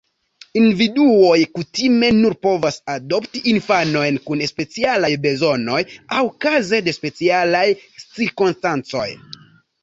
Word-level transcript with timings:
Individuoj 0.59 1.41
kutime 1.57 2.07
nur 2.21 2.35
povas 2.45 2.79
adopti 2.93 3.41
infanojn 3.51 4.17
kun 4.29 4.41
specialaj 4.53 5.11
bezonoj 5.27 5.79
aŭ 6.21 6.25
kaze 6.47 6.81
de 6.89 6.95
specialaj 6.99 7.63
cirkonstancoj. 8.07 9.07